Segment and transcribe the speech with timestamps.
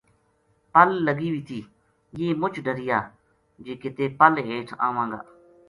[0.73, 1.59] پل لگی وی تھی
[2.19, 2.99] یہ مُچ ڈریا
[3.63, 5.19] جے کِتے پل ہیٹھ آواں گا۔